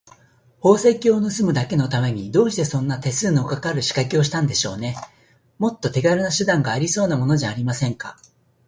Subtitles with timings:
[0.63, 4.95] 宝石をぬすむだけのために、どうしてそんな手数のかかるしかけをしたんでしょうね。
[5.59, 8.17] もっと手がるな手段がありそうなものじゃありませんか。